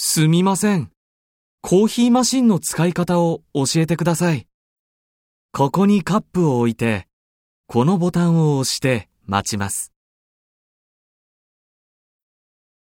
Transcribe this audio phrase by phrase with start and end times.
[0.00, 0.92] すみません。
[1.60, 4.46] コーヒーマシンの使い方を教えてください。
[5.50, 7.08] ここにカップを置いて、
[7.66, 9.92] このボタンを押して待ちます。